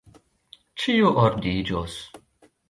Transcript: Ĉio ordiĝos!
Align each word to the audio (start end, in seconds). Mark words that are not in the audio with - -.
Ĉio 0.83 1.11
ordiĝos! 1.25 1.99